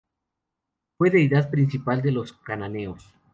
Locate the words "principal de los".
1.51-2.33